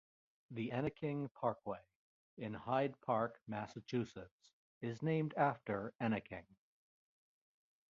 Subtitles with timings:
[0.49, 1.77] The Enneking Parkway
[2.39, 4.49] in Hyde Park, Massachusetts
[4.81, 6.47] is named after Enneking.